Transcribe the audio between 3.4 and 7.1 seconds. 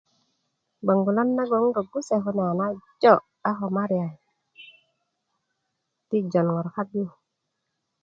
a ko Marian ti jon ŋor kak yu